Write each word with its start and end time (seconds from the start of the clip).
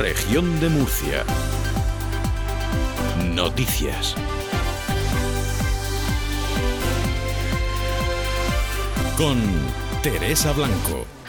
Región 0.00 0.58
de 0.60 0.70
Murcia. 0.70 1.26
Noticias. 3.34 4.14
Con 9.18 9.38
Teresa 10.02 10.54
Blanco. 10.54 11.19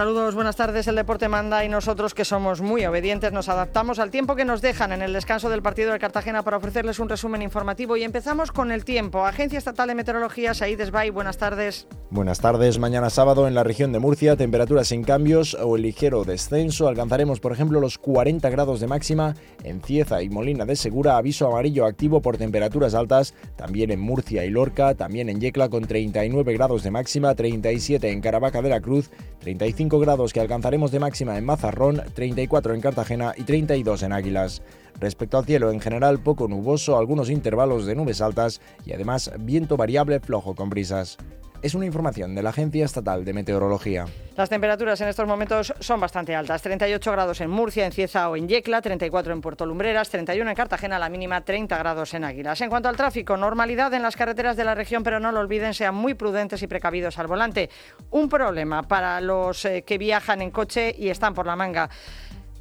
Saludos, 0.00 0.34
buenas 0.34 0.56
tardes. 0.56 0.88
El 0.88 0.96
deporte 0.96 1.28
manda 1.28 1.62
y 1.62 1.68
nosotros, 1.68 2.14
que 2.14 2.24
somos 2.24 2.62
muy 2.62 2.86
obedientes, 2.86 3.32
nos 3.32 3.50
adaptamos 3.50 3.98
al 3.98 4.10
tiempo 4.10 4.34
que 4.34 4.46
nos 4.46 4.62
dejan 4.62 4.92
en 4.92 5.02
el 5.02 5.12
descanso 5.12 5.50
del 5.50 5.60
partido 5.60 5.92
de 5.92 5.98
Cartagena 5.98 6.42
para 6.42 6.56
ofrecerles 6.56 7.00
un 7.00 7.10
resumen 7.10 7.42
informativo. 7.42 7.98
Y 7.98 8.02
empezamos 8.02 8.50
con 8.50 8.72
el 8.72 8.86
tiempo. 8.86 9.26
Agencia 9.26 9.58
Estatal 9.58 9.88
de 9.88 9.94
Meteorología, 9.94 10.54
Said 10.54 10.80
Esbay, 10.80 11.10
buenas 11.10 11.36
tardes. 11.36 11.86
Buenas 12.08 12.40
tardes. 12.40 12.78
Mañana 12.78 13.10
sábado 13.10 13.46
en 13.46 13.54
la 13.54 13.62
región 13.62 13.92
de 13.92 13.98
Murcia, 13.98 14.36
temperaturas 14.36 14.88
sin 14.88 15.04
cambios 15.04 15.52
o 15.52 15.76
el 15.76 15.82
ligero 15.82 16.24
descenso. 16.24 16.88
Alcanzaremos, 16.88 17.38
por 17.38 17.52
ejemplo, 17.52 17.78
los 17.78 17.98
40 17.98 18.48
grados 18.48 18.80
de 18.80 18.86
máxima 18.86 19.34
en 19.64 19.82
Cieza 19.82 20.22
y 20.22 20.30
Molina 20.30 20.64
de 20.64 20.76
Segura. 20.76 21.18
Aviso 21.18 21.46
amarillo 21.46 21.84
activo 21.84 22.22
por 22.22 22.38
temperaturas 22.38 22.94
altas. 22.94 23.34
También 23.56 23.90
en 23.90 24.00
Murcia 24.00 24.46
y 24.46 24.50
Lorca. 24.50 24.94
También 24.94 25.28
en 25.28 25.42
Yecla 25.42 25.68
con 25.68 25.84
39 25.84 26.54
grados 26.54 26.84
de 26.84 26.90
máxima, 26.90 27.34
37 27.34 28.10
en 28.10 28.22
Caravaca 28.22 28.62
de 28.62 28.70
la 28.70 28.80
Cruz, 28.80 29.10
35 29.40 29.98
grados 29.98 30.32
que 30.32 30.40
alcanzaremos 30.40 30.90
de 30.92 31.00
máxima 31.00 31.36
en 31.38 31.44
Mazarrón, 31.44 32.02
34 32.14 32.74
en 32.74 32.80
Cartagena 32.80 33.32
y 33.36 33.44
32 33.44 34.02
en 34.02 34.12
Águilas. 34.12 34.62
Respecto 35.00 35.38
al 35.38 35.46
cielo, 35.46 35.70
en 35.70 35.80
general 35.80 36.22
poco 36.22 36.46
nuboso, 36.46 36.98
algunos 36.98 37.30
intervalos 37.30 37.86
de 37.86 37.94
nubes 37.94 38.20
altas 38.20 38.60
y 38.84 38.92
además 38.92 39.30
viento 39.40 39.76
variable 39.76 40.20
flojo 40.20 40.54
con 40.54 40.68
brisas. 40.68 41.16
Es 41.62 41.74
una 41.74 41.84
información 41.84 42.34
de 42.34 42.42
la 42.42 42.50
Agencia 42.50 42.86
Estatal 42.86 43.22
de 43.22 43.34
Meteorología. 43.34 44.06
Las 44.34 44.48
temperaturas 44.48 44.98
en 45.02 45.08
estos 45.08 45.26
momentos 45.26 45.74
son 45.78 46.00
bastante 46.00 46.34
altas. 46.34 46.62
38 46.62 47.12
grados 47.12 47.42
en 47.42 47.50
Murcia, 47.50 47.84
en 47.84 47.92
Cieza 47.92 48.30
o 48.30 48.36
en 48.36 48.48
Yecla, 48.48 48.80
34 48.80 49.34
en 49.34 49.42
Puerto 49.42 49.66
Lumbreras, 49.66 50.08
31 50.08 50.48
en 50.48 50.56
Cartagena, 50.56 50.98
la 50.98 51.10
mínima 51.10 51.42
30 51.42 51.76
grados 51.76 52.14
en 52.14 52.24
Águilas. 52.24 52.62
En 52.62 52.70
cuanto 52.70 52.88
al 52.88 52.96
tráfico, 52.96 53.36
normalidad 53.36 53.92
en 53.92 54.00
las 54.02 54.16
carreteras 54.16 54.56
de 54.56 54.64
la 54.64 54.74
región, 54.74 55.02
pero 55.02 55.20
no 55.20 55.32
lo 55.32 55.40
olviden, 55.40 55.74
sean 55.74 55.94
muy 55.94 56.14
prudentes 56.14 56.62
y 56.62 56.66
precavidos 56.66 57.18
al 57.18 57.26
volante. 57.26 57.68
Un 58.10 58.30
problema 58.30 58.82
para 58.82 59.20
los 59.20 59.62
eh, 59.66 59.82
que 59.82 59.98
viajan 59.98 60.40
en 60.40 60.50
coche 60.50 60.94
y 60.98 61.10
están 61.10 61.34
por 61.34 61.44
la 61.44 61.56
manga. 61.56 61.90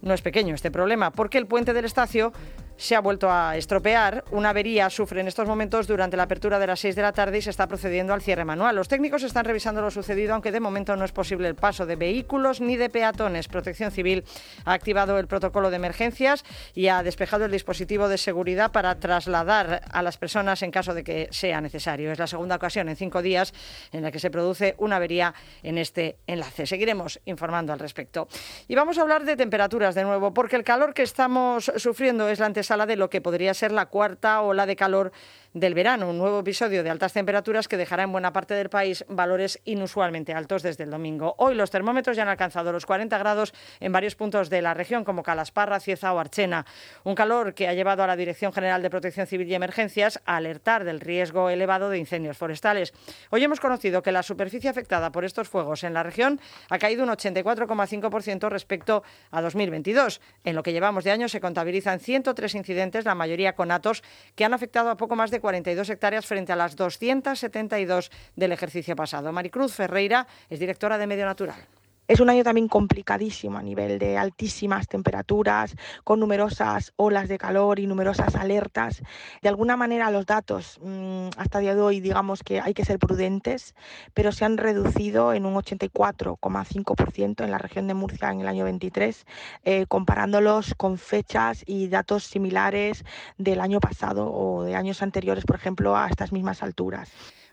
No 0.02 0.14
es 0.14 0.22
pequeño 0.22 0.56
este 0.56 0.72
problema, 0.72 1.12
porque 1.12 1.38
el 1.38 1.48
puente 1.48 1.72
del 1.72 1.86
Estacio 1.86 2.34
se 2.80 2.96
ha 2.96 3.02
vuelto 3.02 3.30
a 3.30 3.58
estropear. 3.58 4.24
Una 4.32 4.52
avería 4.52 4.90
sufre 4.90 5.20
en 5.20 5.28
estos 5.28 5.46
momentos 5.46 5.86
durante 5.86 6.16
la 6.16 6.24
apertura 6.24 6.58
de 6.60 6.68
las 6.68 6.80
6 6.80 6.96
de 6.96 7.02
la 7.02 7.12
tarde 7.12 7.38
y 7.38 7.42
se 7.42 7.50
está 7.50 7.68
procediendo 7.68 8.14
al 8.14 8.22
cierre 8.22 8.46
manual. 8.46 8.78
Los 8.78 8.88
técnicos 8.88 9.24
están 9.24 9.44
revisando 9.44 9.82
lo 9.82 9.92
sucedido, 9.92 10.34
aunque 10.34 10.54
de 10.54 10.62
momento 10.62 10.96
no 10.96 11.04
es 11.04 11.12
posible 11.12 11.50
el 11.50 11.56
paso 11.56 11.86
de 11.86 11.98
vehículos 11.98 12.62
ni 12.62 12.78
de 12.78 12.90
peatones. 12.90 13.50
Protección 13.50 13.92
Civil 13.92 14.24
ha 14.64 14.72
activado 14.72 15.20
el 15.20 15.28
protocolo 15.28 15.70
de 15.70 15.76
emergencias 15.76 16.46
y 16.74 16.88
ha 16.88 17.04
despejado 17.04 17.46
el 17.46 17.52
dispositivo 17.52 18.08
de 18.08 18.18
seguridad 18.18 18.72
para 18.72 18.98
trasladar 18.98 19.82
a 19.92 20.02
las 20.02 20.18
personas 20.18 20.64
en 20.64 20.72
caso 20.72 20.94
de 20.94 21.04
que 21.04 21.28
sea 21.32 21.60
necesario. 21.60 22.14
Es 22.14 22.20
la 22.20 22.28
segunda 22.28 22.56
ocasión 22.56 22.88
en 22.88 22.96
cinco 22.96 23.22
días 23.22 23.54
en 23.92 24.04
la 24.04 24.12
que 24.12 24.20
se 24.20 24.32
produce 24.32 24.76
una 24.78 24.96
avería 24.96 25.34
en 25.64 25.78
este 25.78 26.16
enlace. 26.28 26.66
Seguiremos 26.66 27.20
informando 27.26 27.74
al 27.74 27.80
respecto. 27.80 28.30
Y 28.70 28.76
vamos 28.76 28.98
a 28.98 29.02
hablar 29.02 29.26
de 29.26 29.36
temperaturas 29.36 29.96
de 29.96 30.06
nuevo, 30.06 30.34
porque 30.34 30.56
el 30.56 30.64
calor 30.64 30.94
que 30.94 31.04
estamos 31.04 31.70
sufriendo 31.76 32.30
es 32.30 32.40
la 32.40 32.46
antesala 32.46 32.69
sala 32.70 32.86
de 32.86 32.96
lo 32.96 33.10
que 33.10 33.20
podría 33.20 33.56
ser 33.56 33.72
la 33.72 33.88
cuarta 33.88 34.42
ola 34.42 34.68
de 34.68 34.76
calor 34.76 35.12
del 35.54 35.74
verano, 35.74 36.10
un 36.10 36.18
nuevo 36.18 36.40
episodio 36.40 36.84
de 36.84 36.90
altas 36.90 37.14
temperaturas 37.14 37.68
que 37.68 37.78
dejará 37.78 38.04
en 38.04 38.12
buena 38.12 38.32
parte 38.32 38.54
del 38.54 38.70
país 38.70 39.04
valores 39.08 39.60
inusualmente 39.66 40.34
altos 40.34 40.62
desde 40.62 40.84
el 40.84 40.92
domingo. 40.92 41.34
Hoy 41.38 41.56
los 41.56 41.72
termómetros 41.72 42.16
ya 42.16 42.24
han 42.24 42.30
alcanzado 42.30 42.72
los 42.72 42.86
40 42.86 43.18
grados 43.18 43.54
en 43.80 43.92
varios 43.92 44.16
puntos 44.16 44.50
de 44.50 44.62
la 44.62 44.76
región, 44.76 45.04
como 45.04 45.24
Calasparra, 45.24 45.80
Cieza 45.80 46.14
o 46.14 46.20
Archena. 46.20 46.66
Un 47.04 47.16
calor 47.16 47.56
que 47.56 47.68
ha 47.68 47.74
llevado 47.74 48.04
a 48.04 48.08
la 48.08 48.16
Dirección 48.16 48.54
General 48.54 48.82
de 48.82 48.90
Protección 48.92 49.26
Civil 49.26 49.48
y 49.48 49.56
Emergencias 49.56 50.22
a 50.26 50.38
alertar 50.38 50.84
del 50.84 51.00
riesgo 51.00 51.50
elevado 51.50 51.90
de 51.90 51.98
incendios 51.98 52.38
forestales. 52.38 52.94
Hoy 53.32 53.44
hemos 53.44 53.60
conocido 53.60 54.04
que 54.04 54.12
la 54.12 54.22
superficie 54.22 54.70
afectada 54.70 55.12
por 55.12 55.26
estos 55.26 55.50
fuegos 55.50 55.84
en 55.84 55.94
la 55.96 56.04
región 56.04 56.40
ha 56.70 56.78
caído 56.78 57.04
un 57.04 57.10
84,5% 57.10 58.50
respecto 58.50 59.04
a 59.32 59.42
2022. 59.42 60.22
En 60.44 60.56
lo 60.56 60.62
que 60.62 60.74
llevamos 60.74 61.04
de 61.04 61.12
año 61.12 61.28
se 61.28 61.42
contabilizan 61.42 62.00
103 62.00 62.54
incidentes, 62.54 63.06
la 63.06 63.16
mayoría 63.16 63.56
con 63.56 63.72
atos, 63.72 64.04
que 64.36 64.46
han 64.46 64.54
afectado 64.54 64.90
a 64.92 64.98
poco 64.98 65.16
más 65.16 65.32
de 65.32 65.39
42 65.40 65.90
hectáreas 65.90 66.26
frente 66.26 66.52
a 66.52 66.56
las 66.56 66.76
272 66.76 68.12
del 68.36 68.52
ejercicio 68.52 68.96
pasado. 68.96 69.32
Maricruz 69.32 69.74
Ferreira 69.74 70.28
es 70.50 70.60
directora 70.60 70.98
de 70.98 71.08
Medio 71.08 71.26
Natural. 71.26 71.79
Es 72.10 72.20
un 72.20 72.30
año 72.32 72.44
también 72.44 72.68
complicadísimo 72.68 73.60
a 73.60 73.62
nivel 73.62 74.00
de 74.00 74.18
altísimas 74.18 74.88
temperaturas, 74.88 75.76
con 76.04 76.20
numerosas 76.20 76.92
olas 76.96 77.30
de 77.30 77.38
calor 77.38 77.78
y 77.78 77.86
numerosas 77.86 78.34
alertas. 78.34 79.04
De 79.44 79.48
alguna 79.48 79.78
manera 79.78 80.10
los 80.10 80.26
datos 80.26 80.80
mm, 80.82 81.28
hasta 81.38 81.60
día 81.60 81.76
de 81.76 81.82
hoy 81.82 82.00
digamos 82.00 82.42
que 82.42 82.62
hay 82.62 82.74
que 82.74 82.84
ser 82.84 82.98
prudentes, 82.98 83.76
pero 84.16 84.32
se 84.32 84.44
han 84.44 84.58
reducido 84.58 85.34
en 85.34 85.46
un 85.46 85.54
84,5% 85.54 87.44
en 87.44 87.52
la 87.52 87.60
región 87.60 87.88
de 87.88 87.94
Murcia 87.94 88.32
en 88.32 88.42
el 88.42 88.48
año 88.48 88.64
23, 88.64 89.28
eh, 89.66 89.86
comparándolos 89.88 90.74
con 90.74 90.98
fechas 90.98 91.64
y 91.68 91.90
datos 91.90 92.24
similares 92.24 93.06
del 93.38 93.62
año 93.62 93.80
pasado 93.80 94.34
o 94.34 94.64
de 94.64 94.76
años 94.76 95.04
anteriores, 95.04 95.46
por 95.46 95.58
ejemplo, 95.58 95.96
a 95.96 96.08
estas 96.08 96.32
mismas 96.32 96.64
alturas. 96.64 97.12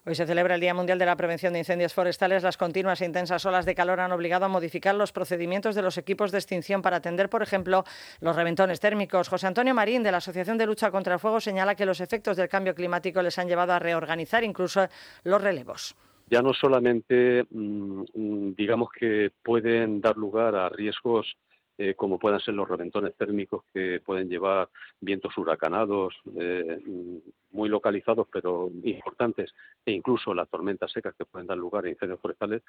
Hoy 0.09 0.15
se 0.15 0.25
celebra 0.25 0.55
el 0.55 0.61
Día 0.61 0.73
Mundial 0.73 1.01
de 1.01 1.05
la 1.05 1.17
Prevención 1.17 1.53
de 1.53 1.59
Incendios 1.59 1.93
Forestales. 1.93 2.45
Las 2.45 2.57
continuas 2.57 3.01
e 3.01 3.07
intensas 3.07 3.45
olas 3.45 3.67
de 3.67 3.75
calor 3.75 3.99
han 3.99 4.13
obligado 4.13 4.45
a 4.45 4.49
modificar 4.49 4.95
los 4.95 5.11
procedimientos 5.11 5.75
de 5.75 5.83
los 5.83 5.99
equipos 5.99 6.31
de 6.31 6.39
extinción 6.39 6.81
para 6.81 6.99
atender, 6.99 7.29
por 7.29 7.43
ejemplo, 7.43 7.83
los 8.21 8.37
reventones 8.37 8.79
térmicos. 8.79 9.29
José 9.29 9.49
Antonio 9.49 9.75
Marín, 9.75 10.05
de 10.05 10.13
la 10.13 10.19
Asociación 10.19 10.59
de 10.59 10.67
Lucha 10.67 10.93
contra 10.93 11.15
el 11.15 11.19
Fuego, 11.19 11.41
señala 11.41 11.75
que 11.75 11.85
los 11.85 12.01
efectos 12.01 12.37
del 12.37 12.49
cambio 12.49 12.77
climático 12.77 13.21
les 13.21 13.37
han 13.37 13.49
llevado 13.49 13.73
a 13.73 13.81
reorganizar 13.81 14.45
incluso 14.45 14.87
los 15.25 15.43
relevos 15.43 15.97
ya 16.29 16.43
no 16.43 16.53
solamente 16.53 17.45
mm, 17.51 18.55
digamos 18.57 18.89
que 18.91 19.31
pueden 19.45 20.01
dar 20.01 20.17
lugar 20.17 20.57
a 20.57 20.69
riesgos 20.69 21.37
eh, 21.79 21.95
como 21.95 22.19
puedan 22.19 22.41
ser 22.41 22.55
los 22.55 22.69
reventones 22.69 23.15
térmicos 23.17 23.65
que 23.73 24.01
pueden 24.05 24.29
llevar 24.29 24.69
vientos 25.01 25.37
huracanados 25.37 26.15
eh, 26.35 26.81
muy 27.51 27.69
localizados 27.69 28.27
pero 28.33 28.71
importantes 28.83 29.53
e 29.85 29.93
incluso 29.93 30.33
las 30.35 30.49
tormentas 30.49 30.91
secas 30.91 31.15
que 31.17 31.27
pueden 31.27 31.47
dar 31.47 31.59
lugar 31.59 31.85
a 31.85 31.91
incendios 31.91 32.21
forestales, 32.21 32.63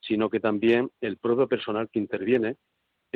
sino 0.00 0.30
que 0.30 0.40
también 0.40 0.90
el 1.00 1.18
propio 1.18 1.46
personal 1.46 1.88
que 1.90 1.98
interviene 1.98 2.56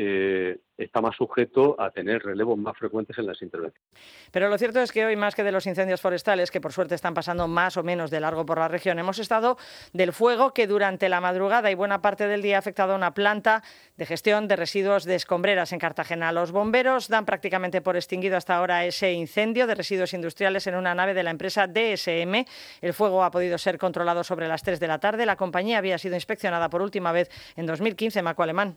eh, 0.00 0.60
está 0.76 1.00
más 1.00 1.16
sujeto 1.16 1.74
a 1.76 1.90
tener 1.90 2.22
relevos 2.22 2.56
más 2.56 2.78
frecuentes 2.78 3.18
en 3.18 3.26
las 3.26 3.42
intervenciones. 3.42 3.90
Pero 4.30 4.48
lo 4.48 4.56
cierto 4.56 4.80
es 4.80 4.92
que 4.92 5.04
hoy, 5.04 5.16
más 5.16 5.34
que 5.34 5.42
de 5.42 5.50
los 5.50 5.66
incendios 5.66 6.00
forestales, 6.00 6.52
que 6.52 6.60
por 6.60 6.72
suerte 6.72 6.94
están 6.94 7.14
pasando 7.14 7.48
más 7.48 7.76
o 7.76 7.82
menos 7.82 8.08
de 8.12 8.20
largo 8.20 8.46
por 8.46 8.58
la 8.58 8.68
región, 8.68 9.00
hemos 9.00 9.18
estado 9.18 9.58
del 9.92 10.12
fuego 10.12 10.54
que 10.54 10.68
durante 10.68 11.08
la 11.08 11.20
madrugada 11.20 11.72
y 11.72 11.74
buena 11.74 12.00
parte 12.00 12.28
del 12.28 12.42
día 12.42 12.56
ha 12.56 12.58
afectado 12.60 12.92
a 12.92 12.96
una 12.96 13.12
planta 13.12 13.64
de 13.96 14.06
gestión 14.06 14.46
de 14.46 14.54
residuos 14.54 15.02
de 15.02 15.16
escombreras 15.16 15.72
en 15.72 15.80
Cartagena. 15.80 16.30
Los 16.30 16.52
bomberos 16.52 17.08
dan 17.08 17.26
prácticamente 17.26 17.80
por 17.80 17.96
extinguido 17.96 18.36
hasta 18.36 18.56
ahora 18.56 18.86
ese 18.86 19.12
incendio 19.12 19.66
de 19.66 19.74
residuos 19.74 20.14
industriales 20.14 20.68
en 20.68 20.76
una 20.76 20.94
nave 20.94 21.12
de 21.12 21.24
la 21.24 21.32
empresa 21.32 21.66
DSM. 21.66 22.44
El 22.80 22.94
fuego 22.94 23.24
ha 23.24 23.32
podido 23.32 23.58
ser 23.58 23.78
controlado 23.78 24.22
sobre 24.22 24.46
las 24.46 24.62
3 24.62 24.78
de 24.78 24.86
la 24.86 25.00
tarde. 25.00 25.26
La 25.26 25.34
compañía 25.34 25.78
había 25.78 25.98
sido 25.98 26.14
inspeccionada 26.14 26.70
por 26.70 26.82
última 26.82 27.10
vez 27.10 27.28
en 27.56 27.66
2015, 27.66 28.22
Maco 28.22 28.44
Alemán. 28.44 28.76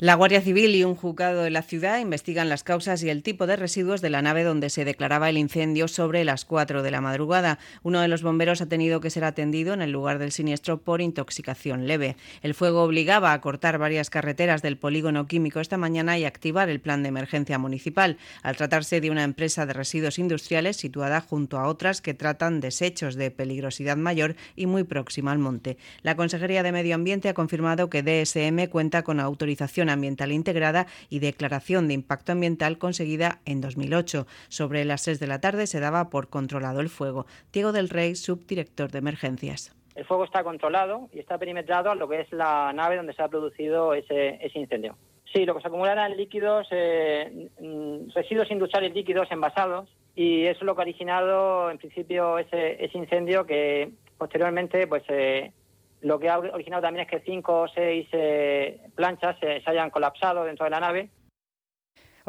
La 0.00 0.14
Guardia 0.14 0.40
Civil 0.40 0.76
y 0.76 0.84
un 0.84 0.94
juzgado 0.94 1.42
de 1.42 1.50
la 1.50 1.62
ciudad 1.62 1.98
investigan 1.98 2.48
las 2.48 2.62
causas 2.62 3.02
y 3.02 3.10
el 3.10 3.24
tipo 3.24 3.48
de 3.48 3.56
residuos 3.56 4.00
de 4.00 4.10
la 4.10 4.22
nave 4.22 4.44
donde 4.44 4.70
se 4.70 4.84
declaraba 4.84 5.28
el 5.28 5.36
incendio 5.36 5.88
sobre 5.88 6.24
las 6.24 6.44
4 6.44 6.84
de 6.84 6.92
la 6.92 7.00
madrugada. 7.00 7.58
Uno 7.82 8.00
de 8.00 8.06
los 8.06 8.22
bomberos 8.22 8.60
ha 8.60 8.66
tenido 8.66 9.00
que 9.00 9.10
ser 9.10 9.24
atendido 9.24 9.74
en 9.74 9.82
el 9.82 9.90
lugar 9.90 10.20
del 10.20 10.30
siniestro 10.30 10.78
por 10.78 11.00
intoxicación 11.00 11.88
leve. 11.88 12.14
El 12.42 12.54
fuego 12.54 12.84
obligaba 12.84 13.32
a 13.32 13.40
cortar 13.40 13.78
varias 13.78 14.08
carreteras 14.08 14.62
del 14.62 14.76
polígono 14.76 15.26
químico 15.26 15.58
esta 15.58 15.78
mañana 15.78 16.16
y 16.16 16.24
activar 16.24 16.68
el 16.68 16.78
plan 16.78 17.02
de 17.02 17.08
emergencia 17.08 17.58
municipal, 17.58 18.18
al 18.44 18.56
tratarse 18.56 19.00
de 19.00 19.10
una 19.10 19.24
empresa 19.24 19.66
de 19.66 19.72
residuos 19.72 20.20
industriales 20.20 20.76
situada 20.76 21.20
junto 21.20 21.58
a 21.58 21.66
otras 21.66 22.02
que 22.02 22.14
tratan 22.14 22.60
desechos 22.60 23.16
de 23.16 23.32
peligrosidad 23.32 23.96
mayor 23.96 24.36
y 24.54 24.66
muy 24.66 24.84
próxima 24.84 25.32
al 25.32 25.40
monte. 25.40 25.76
La 26.02 26.14
Consejería 26.14 26.62
de 26.62 26.70
Medio 26.70 26.94
Ambiente 26.94 27.28
ha 27.28 27.34
confirmado 27.34 27.90
que 27.90 28.04
DSM 28.04 28.68
cuenta 28.68 29.02
con 29.02 29.18
autorización 29.18 29.87
ambiental 29.90 30.32
integrada 30.32 30.86
y 31.08 31.18
declaración 31.18 31.88
de 31.88 31.94
impacto 31.94 32.32
ambiental 32.32 32.78
conseguida 32.78 33.40
en 33.44 33.60
2008. 33.60 34.26
Sobre 34.48 34.84
las 34.84 35.02
6 35.02 35.20
de 35.20 35.26
la 35.26 35.40
tarde 35.40 35.66
se 35.66 35.80
daba 35.80 36.10
por 36.10 36.28
controlado 36.28 36.80
el 36.80 36.88
fuego. 36.88 37.26
Diego 37.52 37.72
del 37.72 37.88
Rey, 37.88 38.14
subdirector 38.14 38.90
de 38.90 38.98
emergencias. 38.98 39.74
El 39.94 40.04
fuego 40.04 40.24
está 40.24 40.44
controlado 40.44 41.08
y 41.12 41.18
está 41.18 41.38
perimetrado 41.38 41.90
a 41.90 41.94
lo 41.96 42.08
que 42.08 42.20
es 42.20 42.32
la 42.32 42.72
nave 42.72 42.96
donde 42.96 43.14
se 43.14 43.22
ha 43.22 43.28
producido 43.28 43.94
ese, 43.94 44.38
incendio. 44.54 44.96
Sí, 45.32 45.44
lo 45.44 45.54
que 45.54 45.60
se 45.60 45.66
acumula 45.66 45.92
eran 45.92 46.16
líquidos, 46.16 46.68
eh, 46.70 47.48
mm, 47.60 48.10
residuos 48.14 48.50
industriales 48.50 48.94
líquidos 48.94 49.26
envasados 49.32 49.88
y 50.14 50.44
eso 50.44 50.60
es 50.60 50.66
lo 50.66 50.74
que 50.74 50.82
ha 50.82 50.84
originado 50.84 51.70
en 51.70 51.78
principio 51.78 52.38
ese, 52.38 52.84
ese 52.84 52.96
incendio 52.96 53.44
que 53.44 53.90
posteriormente 54.16 54.86
pues 54.86 55.02
eh, 55.08 55.52
lo 56.00 56.18
que 56.18 56.28
ha 56.28 56.38
originado 56.38 56.82
también 56.82 57.06
es 57.06 57.10
que 57.10 57.20
cinco 57.20 57.62
o 57.62 57.68
seis 57.68 58.08
eh, 58.12 58.80
planchas 58.94 59.38
se 59.40 59.62
hayan 59.66 59.90
colapsado 59.90 60.44
dentro 60.44 60.64
de 60.64 60.70
la 60.70 60.80
nave 60.80 61.10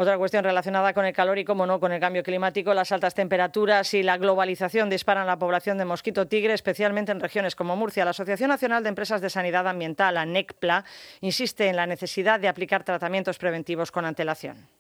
otra 0.01 0.18
cuestión 0.18 0.45
relacionada 0.45 0.94
con 0.94 1.06
el 1.06 1.12
calor 1.12 1.39
y, 1.39 1.44
como 1.44 1.66
no, 1.66 1.81
con 1.81 1.92
el 1.92 2.00
cambio 2.00 2.24
climático, 2.24 2.74
las 2.74 2.94
altas 2.94 3.16
temperaturas 3.16 3.94
y 3.94 4.01
la 4.01 4.18
globalización 4.18 4.89
disparan 4.89 5.27
la 5.27 5.38
población 5.38 5.77
de 5.77 5.83
mosquito 5.83 6.25
tigre, 6.25 6.54
especialmente 6.54 7.12
en 7.12 7.19
regiones 7.19 7.54
como 7.54 7.75
Murcia. 7.75 8.06
La 8.06 8.12
Asociación 8.12 8.48
Nacional 8.48 8.81
de 8.81 8.88
Empresas 8.88 9.19
de 9.19 9.30
Sanidad 9.30 9.68
Ambiental, 9.68 10.15
ANECPLA, 10.15 10.86
insiste 11.19 11.68
en 11.68 11.75
la 11.75 11.86
necesidad 11.86 12.39
de 12.39 12.48
aplicar 12.48 12.86
tratamientos 12.86 13.38
preventivos 13.38 13.92
con 13.92 14.06
antelación. 14.06 14.78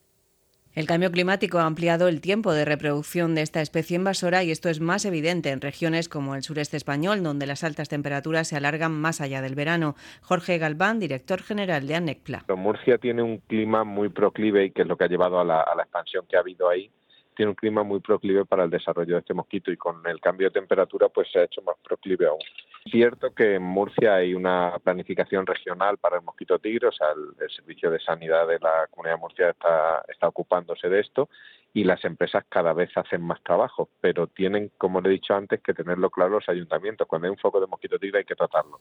El 0.79 0.87
cambio 0.87 1.11
climático 1.11 1.59
ha 1.59 1.65
ampliado 1.65 2.07
el 2.07 2.21
tiempo 2.21 2.53
de 2.53 2.63
reproducción 2.63 3.35
de 3.35 3.41
esta 3.41 3.59
especie 3.59 3.97
invasora 3.97 4.45
y 4.45 4.51
esto 4.51 4.69
es 4.69 4.79
más 4.79 5.03
evidente 5.03 5.49
en 5.49 5.59
regiones 5.59 6.07
como 6.07 6.35
el 6.35 6.41
sureste 6.41 6.77
español, 6.77 7.21
donde 7.21 7.47
las 7.47 7.65
altas 7.65 7.89
temperaturas 7.89 8.47
se 8.47 8.55
alargan 8.55 8.93
más 8.93 9.19
allá 9.19 9.41
del 9.41 9.55
verano. 9.55 9.95
Jorge 10.21 10.57
Galván, 10.57 11.01
director 11.01 11.41
general 11.41 11.85
de 11.85 11.95
ANECPLA. 11.95 12.45
Murcia 12.55 12.97
tiene 12.97 13.21
un 13.21 13.39
clima 13.39 13.83
muy 13.83 14.07
proclive 14.07 14.63
y 14.63 14.71
que 14.71 14.83
es 14.83 14.87
lo 14.87 14.95
que 14.95 15.03
ha 15.03 15.09
llevado 15.09 15.41
a 15.41 15.43
la, 15.43 15.65
expansión 15.81 16.25
que 16.29 16.37
ha 16.37 16.39
habido 16.39 16.69
ahí 16.69 16.89
tiene 17.35 17.49
un 17.49 17.55
clima 17.55 17.83
muy 17.83 17.99
proclive 17.99 18.45
para 18.45 18.63
el 18.63 18.69
desarrollo 18.69 19.15
de 19.15 19.19
este 19.19 19.33
mosquito 19.33 19.71
y 19.71 19.77
con 19.77 20.05
el 20.07 20.19
cambio 20.21 20.47
de 20.47 20.51
temperatura 20.51 21.09
pues 21.09 21.29
se 21.31 21.39
ha 21.39 21.43
hecho 21.43 21.61
más 21.61 21.75
proclive 21.83 22.25
aún. 22.25 22.39
Cierto 22.85 23.33
que 23.33 23.55
en 23.55 23.63
Murcia 23.63 24.15
hay 24.15 24.33
una 24.33 24.77
planificación 24.83 25.45
regional 25.45 25.97
para 25.97 26.17
el 26.17 26.23
mosquito 26.23 26.59
tigre, 26.59 26.87
o 26.87 26.91
sea, 26.91 27.07
el, 27.11 27.49
Servicio 27.49 27.91
de 27.91 27.99
Sanidad 27.99 28.47
de 28.47 28.59
la 28.59 28.87
Comunidad 28.89 29.15
de 29.15 29.21
Murcia 29.21 29.49
está, 29.49 30.03
está 30.07 30.27
ocupándose 30.27 30.87
de 30.87 30.99
esto 31.01 31.29
y 31.73 31.83
las 31.83 32.03
empresas 32.03 32.43
cada 32.49 32.73
vez 32.73 32.89
hacen 32.95 33.21
más 33.21 33.41
trabajo, 33.43 33.89
pero 34.01 34.27
tienen, 34.27 34.71
como 34.77 35.01
le 35.01 35.09
he 35.09 35.11
dicho 35.13 35.35
antes, 35.35 35.61
que 35.61 35.73
tenerlo 35.73 36.09
claro 36.09 36.31
los 36.31 36.49
ayuntamientos. 36.49 37.07
Cuando 37.07 37.27
hay 37.27 37.31
un 37.31 37.37
foco 37.37 37.59
de 37.61 37.67
mosquito 37.67 37.99
tigre 37.99 38.19
hay 38.19 38.25
que 38.25 38.35
tratarlo. 38.35 38.79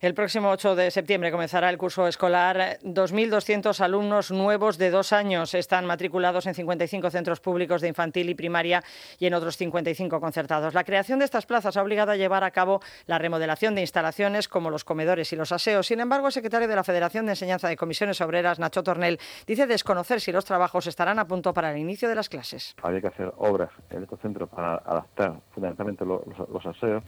El 0.00 0.12
próximo 0.12 0.50
8 0.50 0.74
de 0.74 0.90
septiembre 0.90 1.30
comenzará 1.30 1.70
el 1.70 1.78
curso 1.78 2.06
escolar. 2.08 2.78
2.200 2.82 3.80
alumnos 3.80 4.30
nuevos 4.30 4.76
de 4.76 4.90
dos 4.90 5.12
años 5.12 5.54
están 5.54 5.86
matriculados 5.86 6.46
en 6.46 6.54
55 6.54 7.10
centros 7.10 7.40
públicos 7.40 7.80
de 7.80 7.88
infantil 7.88 8.28
y 8.28 8.34
primaria 8.34 8.82
y 9.18 9.26
en 9.26 9.34
otros 9.34 9.56
55 9.56 10.20
concertados. 10.20 10.74
La 10.74 10.84
creación 10.84 11.20
de 11.20 11.24
estas 11.24 11.46
plazas 11.46 11.76
ha 11.76 11.82
obligado 11.82 12.10
a 12.10 12.16
llevar 12.16 12.44
a 12.44 12.50
cabo 12.50 12.80
la 13.06 13.18
remodelación 13.18 13.74
de 13.74 13.82
instalaciones 13.82 14.48
como 14.48 14.70
los 14.70 14.84
comedores 14.84 15.32
y 15.32 15.36
los 15.36 15.52
aseos. 15.52 15.86
Sin 15.86 16.00
embargo, 16.00 16.26
el 16.26 16.32
secretario 16.32 16.66
de 16.66 16.76
la 16.76 16.84
Federación 16.84 17.26
de 17.26 17.32
Enseñanza 17.32 17.68
de 17.68 17.76
Comisiones 17.76 18.20
Obreras, 18.20 18.58
Nacho 18.58 18.82
Tornel, 18.82 19.20
dice 19.46 19.66
desconocer 19.66 20.20
si 20.20 20.32
los 20.32 20.44
trabajos 20.44 20.86
estarán 20.88 21.18
a 21.20 21.26
punto 21.26 21.54
para 21.54 21.70
el 21.72 21.78
inicio 21.78 22.08
de 22.08 22.15
las 22.16 22.28
clases. 22.28 22.74
Había 22.82 23.00
que 23.00 23.08
hacer 23.08 23.32
obras 23.38 23.70
en 23.90 24.02
estos 24.02 24.20
centros 24.20 24.48
para 24.48 24.76
adaptar 24.76 25.40
fundamentalmente 25.52 26.04
los, 26.04 26.66
aseos 26.66 27.04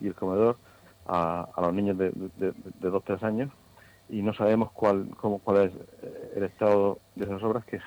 y 0.00 0.08
el 0.08 0.14
comedor 0.14 0.56
a, 1.06 1.48
los 1.58 1.74
niños 1.74 1.98
de, 1.98 2.12
dos 2.80 3.04
tres 3.04 3.22
años 3.22 3.50
y 4.08 4.22
no 4.22 4.34
sabemos 4.34 4.70
cuál, 4.72 5.08
cómo, 5.20 5.38
cuál 5.38 5.64
es 5.64 5.72
el 6.36 6.44
estado 6.44 6.98
de 7.14 7.24
esas 7.24 7.42
obras 7.42 7.64
que 7.64 7.80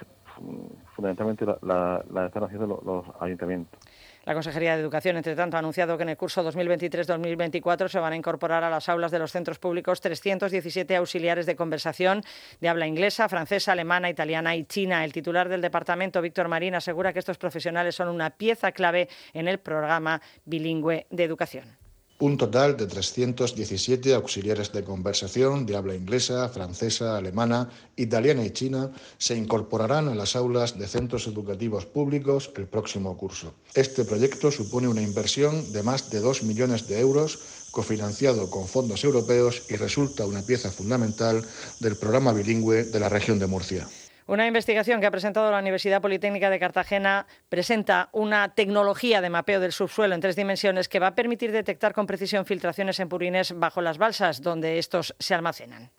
fundamentalmente 0.95 1.45
la, 1.62 2.04
están 2.25 2.44
haciendo 2.44 2.68
los, 2.68 2.84
los 2.84 3.06
ayuntamientos. 3.19 3.80
La 4.28 4.34
Consejería 4.34 4.75
de 4.75 4.81
Educación, 4.81 5.16
entre 5.16 5.38
tanto, 5.38 5.56
ha 5.56 5.60
anunciado 5.60 5.95
que 5.95 6.04
en 6.04 6.10
el 6.10 6.18
curso 6.18 6.44
2023-2024 6.51 7.88
se 7.88 7.98
van 7.98 8.12
a 8.12 8.16
incorporar 8.18 8.62
a 8.62 8.69
las 8.69 8.89
aulas 8.89 9.10
de 9.10 9.19
los 9.19 9.31
centros 9.31 9.57
públicos 9.57 10.01
317 10.01 10.98
auxiliares 10.98 11.45
de 11.45 11.56
conversación 11.56 12.22
de 12.60 12.68
habla 12.68 12.88
inglesa, 12.88 13.30
francesa, 13.30 13.72
alemana, 13.72 14.10
italiana 14.10 14.54
y 14.57 14.66
china. 14.66 15.06
El 15.06 15.13
titular 15.13 15.48
del 15.48 15.62
departamento, 15.62 16.22
Víctor 16.22 16.50
Marín, 16.50 16.75
asegura 16.75 17.13
que 17.13 17.19
estos 17.19 17.38
profesionales 17.38 17.95
son 17.95 18.10
una 18.10 18.31
pieza 18.31 18.74
clave 18.74 19.07
en 19.31 19.48
el 19.48 19.60
programa 19.60 20.22
bilingüe 20.44 21.07
de 21.10 21.24
educación 21.24 21.77
un 22.19 22.38
total 22.38 22.78
de 22.78 22.88
317 22.88 24.16
auxiliares 24.16 24.72
de 24.74 24.84
conversación 24.84 25.66
de 25.66 25.75
habla 25.78 25.94
inglesa, 25.94 26.50
francesa, 26.50 27.16
alemana, 27.16 27.69
italiana 27.96 28.44
y 28.44 28.50
china 28.50 28.92
se 29.19 29.38
incorporarán 29.38 30.10
a 30.10 30.16
las 30.16 30.36
aulas 30.36 30.80
de 30.80 30.88
centros 30.88 31.28
educativos 31.28 31.86
públicos 31.86 32.50
el 32.56 32.66
próximo 32.66 33.16
curso. 33.18 33.54
Este 33.75 34.04
proyecto 34.04 34.52
supone 34.52 34.88
una 34.88 35.02
inversión 35.02 35.72
de 35.72 35.84
más 35.84 36.10
de 36.10 36.19
2 36.19 36.44
millones 36.44 36.88
de 36.88 37.00
euros 37.00 37.40
cofinanciado 37.69 38.50
con 38.50 38.68
fondos 38.68 39.04
europeos 39.04 39.62
y 39.69 39.75
resulta 39.75 40.25
una 40.25 40.42
pieza 40.42 40.72
fundamental 40.72 41.46
del 41.80 41.98
programa 41.98 42.34
bilingüe 42.34 42.86
de 42.86 43.00
la 43.00 43.10
región 43.10 43.38
de 43.38 43.46
Murcia. 43.46 43.88
Una 44.28 44.46
investigación 44.46 45.00
que 45.00 45.08
ha 45.08 45.12
presentado 45.12 45.50
la 45.50 45.60
Universidad 45.60 46.02
Politécnica 46.02 46.50
de 46.50 46.60
Cartagena 46.60 47.28
presenta 47.48 48.10
una 48.12 48.54
tecnología 48.54 49.22
de 49.22 49.30
mapeo 49.30 49.62
del 49.62 49.72
subsuelo 49.72 50.16
en 50.16 50.20
tres 50.20 50.36
dimensiones 50.36 50.90
que 50.90 51.00
va 51.00 51.08
a 51.08 51.16
permitir 51.16 51.54
detectar 51.54 51.94
con 51.94 52.08
precisión 52.08 52.46
filtraciones 52.46 53.00
en 53.00 53.08
purines 53.08 53.58
bajo 53.58 53.82
las 53.82 53.98
balsas 53.98 54.42
donde 54.42 54.80
estos 54.80 55.16
se 55.18 55.34
almacenan. 55.34 55.92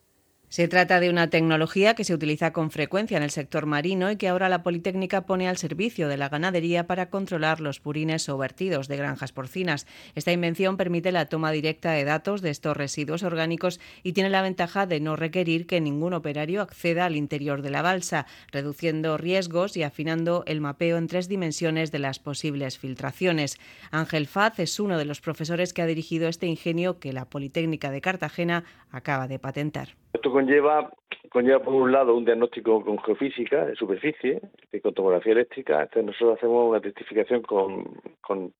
Se 0.49 0.67
trata 0.67 0.99
de 0.99 1.11
una 1.11 1.29
tecnología 1.29 1.93
que 1.93 2.03
se 2.03 2.15
utiliza 2.15 2.53
con 2.53 2.71
frecuencia 2.71 3.17
en 3.17 3.21
el 3.21 3.29
sector 3.29 3.67
marino 3.67 4.09
y 4.09 4.15
que 4.15 4.27
ahora 4.27 4.49
la 4.49 4.63
Politécnica 4.63 5.27
pone 5.27 5.47
al 5.47 5.57
servicio 5.57 6.07
de 6.07 6.17
la 6.17 6.27
ganadería 6.27 6.87
para 6.87 7.11
controlar 7.11 7.61
los 7.61 7.79
purines 7.79 8.27
o 8.29 8.37
vertidos 8.39 8.87
de 8.87 8.97
granjas 8.97 9.31
porcinas. 9.31 9.85
Esta 10.15 10.31
invención 10.31 10.75
permite 10.75 11.11
la 11.11 11.27
toma 11.27 11.51
directa 11.51 11.91
de 11.91 12.03
datos 12.03 12.41
de 12.41 12.49
estos 12.49 12.75
residuos 12.75 13.21
orgánicos 13.21 13.79
y 14.01 14.13
tiene 14.13 14.31
la 14.31 14.41
ventaja 14.41 14.87
de 14.87 14.99
no 14.99 15.15
requerir 15.15 15.67
que 15.67 15.81
ningún 15.81 16.15
operario 16.15 16.63
acceda 16.63 17.05
al 17.05 17.15
interior 17.15 17.61
de 17.61 17.69
la 17.69 17.83
balsa, 17.83 18.25
reduciendo 18.51 19.19
riesgos 19.19 19.77
y 19.77 19.83
afinando 19.83 20.43
el 20.47 20.61
mapeo 20.61 20.97
en 20.97 21.05
tres 21.05 21.29
dimensiones 21.29 21.91
de 21.91 21.99
las 21.99 22.17
posibles 22.17 22.79
filtraciones. 22.79 23.59
Ángel 23.91 24.25
Faz 24.25 24.57
es 24.57 24.79
uno 24.79 24.97
de 24.97 25.05
los 25.05 25.21
profesores 25.21 25.73
que 25.73 25.83
ha 25.83 25.85
dirigido 25.85 26.27
este 26.27 26.47
ingenio 26.47 26.99
que 26.99 27.13
la 27.13 27.25
Politécnica 27.25 27.91
de 27.91 28.01
Cartagena 28.01 28.63
acaba 28.89 29.27
de 29.27 29.37
patentar. 29.37 29.89
Esto 30.13 30.31
conlleva, 30.31 30.91
conlleva 31.29 31.59
por 31.59 31.73
un 31.73 31.91
lado 31.91 32.15
un 32.15 32.25
diagnóstico 32.25 32.83
con 32.83 32.97
geofísica 32.99 33.65
de 33.65 33.75
superficie 33.75 34.41
y 34.71 34.79
con 34.79 34.93
tomografía 34.93 35.33
eléctrica. 35.33 35.81
Entonces 35.81 36.05
nosotros 36.05 36.37
hacemos 36.37 36.69
una 36.69 36.81
testificación 36.81 37.41
con, 37.41 37.85
con 38.21 38.53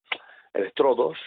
electrodos, 0.53 1.17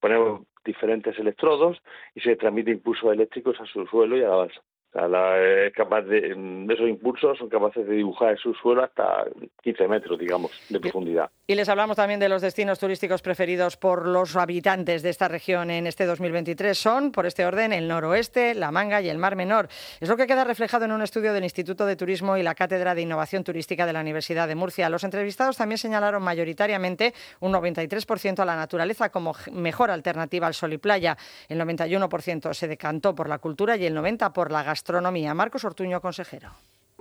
ponemos 0.00 0.42
diferentes 0.64 1.18
electrodos 1.18 1.78
y 2.14 2.20
se 2.20 2.36
transmite 2.36 2.70
impulsos 2.70 3.12
eléctricos 3.12 3.60
a 3.60 3.66
su 3.66 3.86
suelo 3.86 4.16
y 4.16 4.22
a 4.22 4.28
la 4.28 4.36
balsa 4.36 4.60
es 5.06 5.72
capaz 5.74 6.02
de, 6.02 6.30
esos 6.70 6.88
impulsos 6.88 7.38
son 7.38 7.48
capaces 7.48 7.86
de 7.86 7.94
dibujar 7.94 8.32
el 8.32 8.38
subsuelo 8.38 8.82
hasta 8.82 9.24
15 9.62 9.88
metros, 9.88 10.18
digamos, 10.18 10.50
de 10.68 10.80
profundidad. 10.80 11.30
Y 11.46 11.54
les 11.54 11.68
hablamos 11.68 11.96
también 11.96 12.20
de 12.20 12.28
los 12.28 12.42
destinos 12.42 12.78
turísticos 12.78 13.22
preferidos 13.22 13.76
por 13.76 14.06
los 14.06 14.36
habitantes 14.36 15.02
de 15.02 15.10
esta 15.10 15.28
región 15.28 15.70
en 15.70 15.86
este 15.86 16.04
2023. 16.04 16.76
Son, 16.76 17.12
por 17.12 17.26
este 17.26 17.46
orden, 17.46 17.72
el 17.72 17.88
noroeste, 17.88 18.54
la 18.54 18.70
Manga 18.70 19.00
y 19.00 19.08
el 19.08 19.18
Mar 19.18 19.36
Menor. 19.36 19.68
Es 20.00 20.08
lo 20.08 20.16
que 20.16 20.26
queda 20.26 20.44
reflejado 20.44 20.84
en 20.84 20.92
un 20.92 21.02
estudio 21.02 21.32
del 21.32 21.44
Instituto 21.44 21.86
de 21.86 21.96
Turismo 21.96 22.36
y 22.36 22.42
la 22.42 22.54
Cátedra 22.54 22.94
de 22.94 23.02
Innovación 23.02 23.44
Turística 23.44 23.86
de 23.86 23.92
la 23.92 24.00
Universidad 24.00 24.48
de 24.48 24.56
Murcia. 24.56 24.90
Los 24.90 25.04
entrevistados 25.04 25.56
también 25.56 25.78
señalaron 25.78 26.22
mayoritariamente 26.22 27.14
un 27.40 27.52
93% 27.52 28.40
a 28.40 28.44
la 28.44 28.56
naturaleza 28.56 29.10
como 29.10 29.34
mejor 29.52 29.90
alternativa 29.90 30.46
al 30.46 30.54
sol 30.54 30.72
y 30.72 30.78
playa. 30.78 31.16
El 31.48 31.60
91% 31.60 32.52
se 32.52 32.68
decantó 32.68 33.14
por 33.14 33.28
la 33.28 33.38
cultura 33.38 33.76
y 33.76 33.86
el 33.86 33.96
90% 33.96 34.32
por 34.32 34.52
la 34.52 34.62
gastronomía 34.62 34.87
Marcos 35.34 35.64
Ortuño, 35.64 36.00
consejero. 36.00 36.50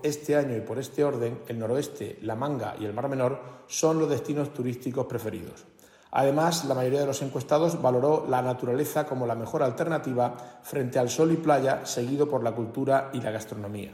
Este 0.03 0.35
año 0.35 0.55
y 0.55 0.61
por 0.61 0.77
este 0.77 1.03
orden, 1.03 1.39
el 1.47 1.57
noroeste, 1.57 2.19
la 2.21 2.35
Manga 2.35 2.75
y 2.79 2.85
el 2.85 2.93
Mar 2.93 3.09
Menor 3.09 3.39
son 3.67 3.99
los 3.99 4.09
destinos 4.09 4.53
turísticos 4.53 5.05
preferidos. 5.07 5.65
Además, 6.11 6.65
la 6.65 6.75
mayoría 6.75 7.01
de 7.01 7.05
los 7.05 7.21
encuestados 7.21 7.81
valoró 7.81 8.25
la 8.29 8.41
naturaleza 8.41 9.05
como 9.05 9.25
la 9.25 9.35
mejor 9.35 9.63
alternativa 9.63 10.35
frente 10.63 10.99
al 10.99 11.09
sol 11.09 11.31
y 11.31 11.37
playa, 11.37 11.85
seguido 11.85 12.29
por 12.29 12.43
la 12.43 12.53
cultura 12.53 13.09
y 13.13 13.21
la 13.21 13.31
gastronomía. 13.31 13.91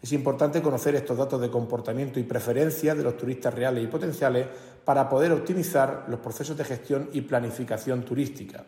Es 0.00 0.12
importante 0.12 0.60
conocer 0.60 0.94
estos 0.96 1.16
datos 1.16 1.40
de 1.40 1.50
comportamiento 1.50 2.18
y 2.18 2.24
preferencia 2.24 2.94
de 2.94 3.04
los 3.04 3.16
turistas 3.16 3.54
reales 3.54 3.84
y 3.84 3.86
potenciales 3.86 4.48
para 4.84 5.08
poder 5.08 5.30
optimizar 5.32 6.06
los 6.08 6.18
procesos 6.18 6.56
de 6.56 6.64
gestión 6.64 7.08
y 7.12 7.20
planificación 7.20 8.02
turística. 8.02 8.64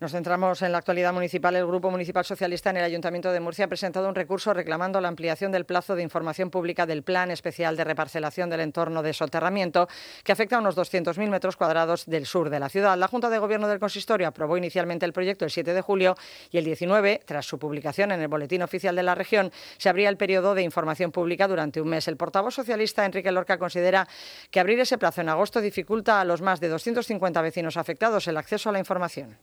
Nos 0.00 0.12
centramos 0.12 0.62
en 0.62 0.72
la 0.72 0.78
actualidad 0.78 1.12
municipal. 1.12 1.54
El 1.56 1.66
Grupo 1.66 1.90
Municipal 1.90 2.24
Socialista 2.24 2.70
en 2.70 2.78
el 2.78 2.84
Ayuntamiento 2.84 3.30
de 3.32 3.38
Murcia 3.38 3.66
ha 3.66 3.68
presentado 3.68 4.08
un 4.08 4.14
recurso 4.14 4.54
reclamando 4.54 4.98
la 4.98 5.08
ampliación 5.08 5.52
del 5.52 5.66
plazo 5.66 5.94
de 5.94 6.02
información 6.02 6.48
pública 6.48 6.86
del 6.86 7.02
Plan 7.02 7.30
Especial 7.30 7.76
de 7.76 7.84
Reparcelación 7.84 8.48
del 8.48 8.60
Entorno 8.60 9.02
de 9.02 9.12
Soterramiento, 9.12 9.88
que 10.24 10.32
afecta 10.32 10.56
a 10.56 10.60
unos 10.60 10.74
200.000 10.74 11.28
metros 11.28 11.54
cuadrados 11.56 12.06
del 12.06 12.24
sur 12.24 12.48
de 12.48 12.58
la 12.58 12.70
ciudad. 12.70 12.96
La 12.96 13.08
Junta 13.08 13.28
de 13.28 13.38
Gobierno 13.38 13.68
del 13.68 13.78
Consistorio 13.78 14.26
aprobó 14.26 14.56
inicialmente 14.56 15.04
el 15.04 15.12
proyecto 15.12 15.44
el 15.44 15.50
7 15.50 15.74
de 15.74 15.82
julio 15.82 16.14
y 16.50 16.56
el 16.56 16.64
19, 16.64 17.20
tras 17.26 17.44
su 17.44 17.58
publicación 17.58 18.10
en 18.10 18.22
el 18.22 18.28
Boletín 18.28 18.62
Oficial 18.62 18.96
de 18.96 19.02
la 19.02 19.14
Región, 19.14 19.52
se 19.76 19.90
abría 19.90 20.08
el 20.08 20.16
periodo 20.16 20.54
de 20.54 20.62
información 20.62 21.12
pública 21.12 21.46
durante 21.46 21.78
un 21.78 21.88
mes. 21.88 22.08
El 22.08 22.16
portavoz 22.16 22.54
socialista, 22.54 23.04
Enrique 23.04 23.30
Lorca, 23.30 23.58
considera 23.58 24.08
que 24.50 24.60
abrir 24.60 24.80
ese 24.80 24.96
plazo 24.96 25.20
en 25.20 25.28
agosto 25.28 25.60
dificulta 25.60 26.22
a 26.22 26.24
los 26.24 26.40
más 26.40 26.58
de 26.58 26.70
250 26.70 27.42
vecinos 27.42 27.76
afectados 27.76 28.26
el 28.28 28.38
acceso 28.38 28.70
a 28.70 28.72
la 28.72 28.78
información 28.78 29.36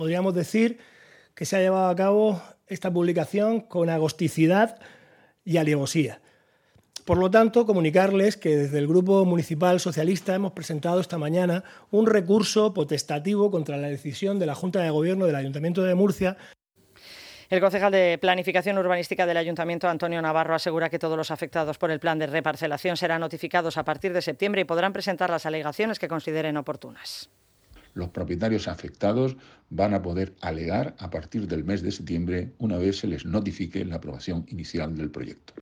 podríamos 0.00 0.34
decir 0.34 0.78
que 1.34 1.44
se 1.44 1.56
ha 1.56 1.60
llevado 1.60 1.90
a 1.90 1.94
cabo 1.94 2.40
esta 2.68 2.90
publicación 2.90 3.60
con 3.60 3.90
agosticidad 3.90 4.78
y 5.44 5.58
alevosía. 5.58 6.22
Por 7.04 7.18
lo 7.18 7.30
tanto, 7.30 7.66
comunicarles 7.66 8.38
que 8.38 8.56
desde 8.56 8.78
el 8.78 8.88
Grupo 8.88 9.26
Municipal 9.26 9.78
Socialista 9.78 10.34
hemos 10.34 10.52
presentado 10.52 11.00
esta 11.00 11.18
mañana 11.18 11.64
un 11.90 12.06
recurso 12.06 12.72
potestativo 12.72 13.50
contra 13.50 13.76
la 13.76 13.88
decisión 13.88 14.38
de 14.38 14.46
la 14.46 14.54
Junta 14.54 14.80
de 14.80 14.88
Gobierno 14.88 15.26
del 15.26 15.36
Ayuntamiento 15.36 15.82
de 15.82 15.94
Murcia 15.94 16.38
el 17.50 17.60
concejal 17.60 17.92
de 17.92 18.16
Planificación 18.16 18.78
Urbanística 18.78 19.26
del 19.26 19.36
Ayuntamiento, 19.36 19.86
Antonio 19.86 20.22
Navarro, 20.22 20.54
asegura 20.54 20.88
que 20.88 21.00
todos 21.00 21.18
los 21.18 21.30
afectados 21.30 21.76
por 21.76 21.90
el 21.90 22.00
plan 22.00 22.18
de 22.18 22.28
reparcelación 22.28 22.96
serán 22.96 23.20
notificados 23.20 23.76
a 23.76 23.84
partir 23.84 24.14
de 24.14 24.22
septiembre 24.22 24.62
y 24.62 24.64
podrán 24.64 24.94
presentar 24.94 25.28
las 25.28 25.44
alegaciones 25.44 25.98
que 25.98 26.08
consideren 26.08 26.56
oportunas. 26.56 27.28
Los 27.94 28.10
propietarios 28.10 28.68
afectados 28.68 29.36
van 29.68 29.94
a 29.94 30.02
poder 30.02 30.34
alegar 30.40 30.94
a 30.98 31.10
partir 31.10 31.46
del 31.46 31.64
mes 31.64 31.82
de 31.82 31.92
septiembre 31.92 32.52
una 32.58 32.78
vez 32.78 32.98
se 32.98 33.06
les 33.06 33.24
notifique 33.24 33.84
la 33.84 33.96
aprobación 33.96 34.44
inicial 34.48 34.96
del 34.96 35.10
proyecto. 35.10 35.54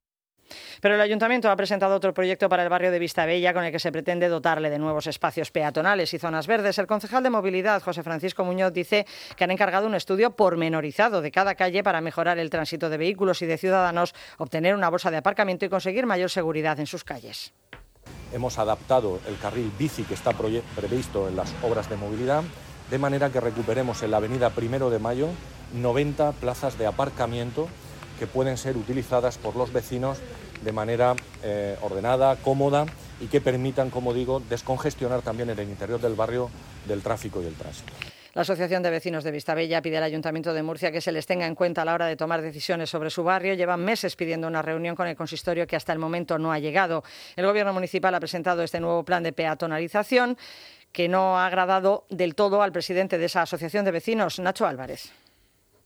Pero 0.80 0.94
el 0.94 1.00
ayuntamiento 1.00 1.50
ha 1.50 1.56
presentado 1.56 1.94
otro 1.94 2.14
proyecto 2.14 2.49
para 2.49 2.62
el 2.62 2.68
barrio 2.68 2.90
de 2.90 2.99
Vistabella 2.99 3.52
con 3.52 3.64
el 3.64 3.73
que 3.73 3.78
se 3.78 3.92
pretende 3.92 4.28
dotarle 4.28 4.70
de 4.70 4.78
nuevos 4.78 5.06
espacios 5.06 5.50
peatonales 5.50 6.14
y 6.14 6.18
zonas 6.18 6.47
verdes. 6.47 6.78
El 6.78 6.87
concejal 6.87 7.23
de 7.23 7.30
movilidad, 7.30 7.82
José 7.82 8.02
Francisco 8.02 8.44
Muñoz, 8.44 8.73
dice 8.73 9.06
que 9.37 9.44
han 9.44 9.50
encargado 9.50 9.87
un 9.87 9.94
estudio 9.94 10.37
pormenorizado 10.37 11.20
de 11.20 11.30
cada 11.30 11.54
calle 11.54 11.82
para 11.82 12.00
mejorar 12.00 12.38
el 12.38 12.50
tránsito 12.50 12.90
de 12.90 12.99
vehículos 12.99 13.42
y 13.42 13.47
de 13.47 13.58
ciudadanos, 13.58 14.14
obtener 14.38 14.75
una 14.75 14.88
bolsa 14.88 15.11
de 15.11 15.18
aparcamiento 15.18 15.64
y 15.64 15.68
conseguir 15.68 16.06
mayor 16.06 16.30
seguridad 16.30 16.78
en 16.80 16.87
sus 16.87 17.04
calles. 17.04 17.52
Hemos 18.32 18.58
adaptado 18.58 19.20
el 19.26 19.38
carril 19.38 19.73
bici 19.78 20.04
que 20.04 20.14
está 20.14 20.32
previsto 20.32 21.28
en 21.28 21.37
las 21.37 21.54
obras 21.62 21.88
de 21.88 21.97
movilidad, 21.97 22.42
de 22.90 22.99
manera 22.99 23.30
que 23.30 23.40
recuperemos 23.40 24.02
en 24.02 24.11
la 24.11 24.18
avenida 24.18 24.50
Primero 24.50 24.90
de 24.90 24.99
Mayo 24.99 25.28
90 25.75 26.32
plazas 26.32 26.78
de 26.78 26.87
aparcamiento 26.87 27.68
que 28.18 28.26
pueden 28.26 28.56
ser 28.56 28.76
utilizadas 28.76 29.38
por 29.38 29.56
los 29.56 29.73
vecinos 29.73 30.18
de 30.62 30.73
manera 30.73 31.14
eh, 31.42 31.76
ordenada, 31.82 32.37
cómoda 32.37 32.87
y 33.20 33.26
que 33.26 33.40
permitan, 33.40 33.90
como 33.90 34.12
digo, 34.12 34.42
descongestionar 34.49 35.23
también 35.23 35.50
en 35.50 35.58
el 35.58 35.68
interior 35.68 36.00
del 36.00 36.14
barrio 36.14 36.50
del 36.87 37.02
tráfico 37.02 37.42
y 37.42 37.47
el 37.47 37.54
tránsito. 37.54 37.92
La 38.38 38.42
Asociación 38.42 38.85
de 38.85 38.90
Vecinos 38.90 39.25
de 39.25 39.33
Vistabella 39.33 39.83
pide 39.83 39.97
al 39.97 40.04
Ayuntamiento 40.04 40.54
de 40.54 40.62
Murcia 40.62 40.92
que 40.92 41.00
se 41.00 41.11
les 41.11 41.26
tenga 41.26 41.45
en 41.45 41.57
cuenta 41.57 41.83
a 41.83 41.85
la 41.85 41.92
hora 41.92 42.07
de 42.07 42.14
tomar 42.14 42.40
decisiones 42.40 42.88
sobre 42.88 43.11
su 43.11 43.25
barrio. 43.25 43.54
Llevan 43.54 43.85
meses 43.85 44.14
pidiendo 44.14 44.47
una 44.47 44.62
reunión 44.62 44.95
con 44.95 45.09
el 45.09 45.16
consistorio 45.16 45.66
que 45.66 45.75
hasta 45.75 45.92
el 45.92 45.99
momento 45.99 46.38
no 46.38 46.52
ha 46.52 46.61
llegado. 46.61 47.02
El 47.35 47.47
Gobierno 47.47 47.73
municipal 47.73 48.14
ha 48.14 48.21
presentado 48.21 48.62
este 48.62 48.78
nuevo 48.78 49.02
plan 49.02 49.25
de 49.25 49.33
peatonalización 49.33 50.37
que 50.92 51.09
no 51.09 51.37
ha 51.37 51.47
agradado 51.47 52.04
del 52.11 52.37
todo 52.37 52.62
al 52.62 52.71
presidente 52.71 53.18
de 53.18 53.25
esa 53.25 53.42
asociación 53.42 53.85
de 53.85 53.90
vecinos, 53.90 54.38
Nacho 54.38 54.68
Álvarez 54.68 55.12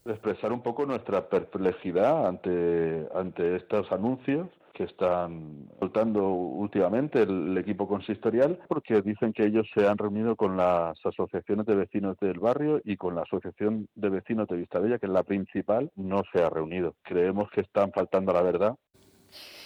expresar 0.05 0.53
un 0.53 0.63
poco 0.63 0.85
nuestra 0.85 1.29
perplejidad 1.29 2.27
ante, 2.27 3.07
ante 3.15 3.57
estos 3.57 3.91
anuncios 3.93 4.49
que 4.73 4.85
están 4.85 5.69
soltando 5.79 6.29
últimamente 6.29 7.23
el, 7.23 7.57
equipo 7.59 7.87
consistorial 7.87 8.59
porque 8.69 9.03
dicen 9.03 9.33
que 9.33 9.45
ellos 9.45 9.69
se 9.75 9.87
han 9.87 9.99
reunido 9.99 10.37
con 10.37 10.57
las 10.57 10.99
asociaciones 11.05 11.67
de 11.67 11.75
vecinos 11.75 12.17
del 12.21 12.39
barrio 12.41 12.81
y 12.85 12.97
con 12.97 13.15
la 13.15 13.23
asociación 13.23 13.89
de 13.95 14.11
vecinos 14.11 14.49
de 14.49 14.57
Vistabella, 14.57 14.99
que 14.99 15.07
es 15.07 15.13
la 15.13 15.23
principal, 15.23 15.91
no 15.97 16.23
se 16.33 16.43
ha 16.43 16.51
reunido. 16.51 16.95
Creemos 17.03 17.51
que 17.51 17.61
están 17.61 17.93
faltando 17.93 18.33
a 18.33 18.35
la 18.35 18.43
verdad 18.43 18.77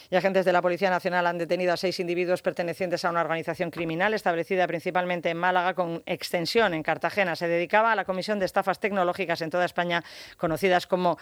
y 0.09 0.15
agentes 0.15 0.45
de 0.45 0.53
la 0.53 0.61
Policía 0.61 0.89
Nacional 0.89 1.27
han 1.27 1.37
detenido 1.37 1.73
a 1.73 1.77
seis 1.77 1.99
individuos 1.99 2.41
pertenecientes 2.41 3.03
a 3.03 3.09
una 3.09 3.21
organización 3.21 3.71
criminal 3.71 4.13
establecida 4.13 4.65
principalmente 4.67 5.29
en 5.29 5.37
Málaga 5.37 5.73
con 5.73 6.01
extensión 6.05 6.73
en 6.73 6.83
Cartagena. 6.83 7.35
Se 7.35 7.47
dedicaba 7.47 7.91
a 7.91 7.95
la 7.95 8.05
comisión 8.05 8.39
de 8.39 8.45
estafas 8.45 8.79
tecnológicas 8.79 9.41
en 9.41 9.49
toda 9.49 9.65
España, 9.65 10.03
conocidas 10.37 10.87
como 10.87 11.17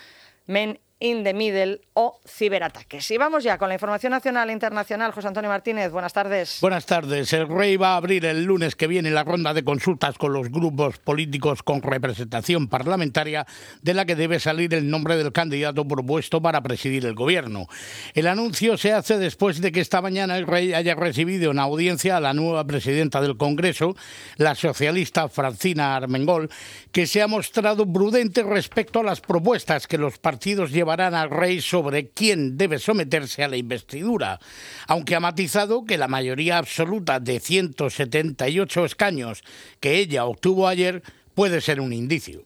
Men 0.46 0.80
in 1.00 1.24
the 1.24 1.34
Middle 1.34 1.82
o 1.94 2.20
ciberataques. 2.26 3.12
Y 3.12 3.18
vamos 3.18 3.44
ya 3.44 3.58
con 3.58 3.68
la 3.68 3.76
información 3.76 4.12
nacional 4.12 4.50
e 4.50 4.54
internacional. 4.54 5.12
José 5.12 5.28
Antonio 5.28 5.50
Martínez, 5.50 5.92
buenas 5.92 6.14
tardes. 6.14 6.60
Buenas 6.62 6.86
tardes. 6.86 7.34
El 7.34 7.50
rey 7.50 7.76
va 7.76 7.94
a 7.94 7.98
abrir 7.98 8.26
el 8.26 8.44
lunes 8.44 8.76
que 8.76 8.88
viene 8.88 9.12
la 9.12 9.24
ronda 9.24 9.54
de 9.54 9.64
consultas 9.64 10.18
con 10.18 10.32
los 10.32 10.50
grupos 10.50 10.98
políticos 11.00 11.64
con 11.64 11.82
representación 11.82 12.70
parlamentaria 12.70 13.46
de 13.82 13.94
la 13.94 14.06
que 14.06 14.16
debe 14.16 14.40
salir 14.40 14.74
el 14.74 14.90
nombre 14.90 15.18
del 15.18 15.34
candidato 15.34 15.86
propuesto 15.86 16.42
para 16.42 16.62
presidir 16.62 17.06
el 17.06 17.14
gobierno. 17.14 17.68
El 18.14 18.28
anuncio 18.28 18.78
se 18.78 18.94
hace 18.94 19.18
después 19.18 19.60
de 19.60 19.72
que 19.72 19.82
esta 19.82 20.02
mañana 20.02 20.38
el 20.38 20.48
rey 20.48 20.74
haya 20.74 20.96
recibido 20.96 21.52
en 21.52 21.60
audiencia 21.60 22.18
a 22.18 22.22
la 22.22 22.34
nueva 22.34 22.66
presidenta 22.66 23.20
del 23.22 23.38
Congreso, 23.38 23.96
la 24.38 24.56
socialista 24.56 25.28
Francina 25.28 25.98
Armengol, 25.98 26.50
que 26.92 27.06
se 27.06 27.22
ha 27.22 27.28
mostrado 27.28 27.86
prudente 27.92 28.44
respecto 28.44 29.02
a 29.02 29.04
las 29.04 29.20
propuestas 29.20 29.88
que 29.88 29.98
los 29.98 30.20
partidos 30.36 30.72
llevarán 30.72 31.16
al 31.16 31.30
rey 31.30 31.62
sobre 31.62 32.10
quién 32.10 32.58
debe 32.58 32.78
someterse 32.78 33.42
a 33.42 33.48
la 33.48 33.56
investidura, 33.56 34.42
aunque 34.86 35.16
ha 35.16 35.22
matizado 35.22 35.86
que 35.86 35.98
la 35.98 36.10
mayoría 36.10 36.58
absoluta 36.58 37.22
de 37.22 37.40
178 37.40 38.84
escaños 38.84 39.44
que 39.80 39.98
ella 39.98 40.26
obtuvo 40.26 40.68
ayer 40.68 41.04
puede 41.36 41.62
ser 41.62 41.80
un 41.80 41.94
indicio. 41.94 42.44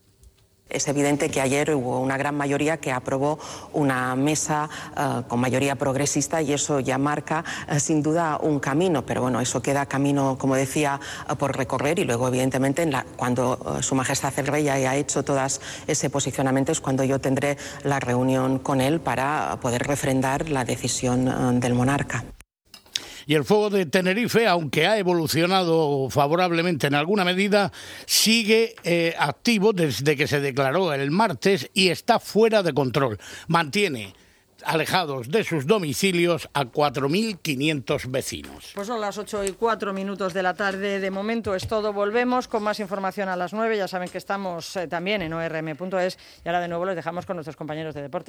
Es 0.69 0.87
evidente 0.87 1.29
que 1.29 1.41
ayer 1.41 1.73
hubo 1.73 1.99
una 1.99 2.15
gran 2.15 2.35
mayoría 2.35 2.77
que 2.77 2.91
aprobó 2.91 3.39
una 3.73 4.15
mesa 4.15 4.69
eh, 4.95 5.23
con 5.27 5.39
mayoría 5.39 5.75
progresista 5.75 6.43
y 6.43 6.53
eso 6.53 6.79
ya 6.79 6.99
marca 6.99 7.43
eh, 7.67 7.79
sin 7.79 8.03
duda 8.03 8.37
un 8.39 8.59
camino, 8.59 9.03
pero 9.03 9.23
bueno, 9.23 9.41
eso 9.41 9.63
queda 9.63 9.87
camino, 9.87 10.37
como 10.37 10.55
decía, 10.55 10.99
eh, 11.27 11.35
por 11.35 11.57
recorrer 11.57 11.97
y 11.97 12.03
luego 12.03 12.27
evidentemente 12.27 12.87
cuando 13.15 13.79
Su 13.81 13.95
Majestad 13.95 14.37
el 14.37 14.47
Rey 14.47 14.69
haya 14.69 14.95
hecho 14.95 15.23
todas 15.23 15.59
ese 15.87 16.09
posicionamiento 16.09 16.71
es 16.71 16.81
cuando 16.81 17.03
yo 17.03 17.19
tendré 17.19 17.57
la 17.83 17.99
reunión 17.99 18.59
con 18.59 18.79
él 18.79 18.99
para 18.99 19.57
poder 19.61 19.83
refrendar 19.83 20.49
la 20.49 20.65
decisión 20.65 21.59
del 21.59 21.73
monarca. 21.73 22.23
Y 23.29 23.35
el 23.35 23.45
fuego 23.45 23.69
de 23.69 23.85
Tenerife, 23.85 24.47
aunque 24.47 24.87
ha 24.87 24.97
evolucionado 24.97 26.09
favorablemente 26.09 26.87
en 26.87 26.95
alguna 26.95 27.23
medida, 27.23 27.71
sigue 28.07 28.73
eh, 28.83 29.13
activo 29.19 29.71
desde 29.71 30.17
que 30.17 30.25
se 30.25 30.39
declaró 30.39 30.91
el 30.95 31.11
martes 31.11 31.69
y 31.75 31.89
está 31.89 32.19
fuera 32.19 32.63
de 32.63 32.73
control. 32.73 33.19
Mantiene 33.47 34.15
alejados 34.65 35.29
de 35.29 35.43
sus 35.43 35.65
domicilios 35.65 36.49
a 36.53 36.65
4.500 36.65 38.09
vecinos. 38.09 38.71
Pues 38.75 38.87
son 38.87 39.01
las 39.01 39.17
8 39.17 39.43
y 39.45 39.51
4 39.51 39.93
minutos 39.93 40.33
de 40.33 40.43
la 40.43 40.53
tarde. 40.53 40.99
De 40.99 41.11
momento 41.11 41.55
es 41.55 41.67
todo. 41.67 41.93
Volvemos 41.93 42.47
con 42.47 42.63
más 42.63 42.79
información 42.79 43.29
a 43.29 43.35
las 43.35 43.53
9. 43.53 43.77
Ya 43.77 43.87
saben 43.87 44.09
que 44.09 44.17
estamos 44.17 44.75
eh, 44.75 44.87
también 44.87 45.21
en 45.21 45.33
orm.es 45.33 46.17
y 46.43 46.47
ahora 46.47 46.61
de 46.61 46.67
nuevo 46.67 46.85
les 46.85 46.95
dejamos 46.95 47.25
con 47.25 47.35
nuestros 47.35 47.55
compañeros 47.55 47.95
de 47.95 48.01
deporte. 48.01 48.27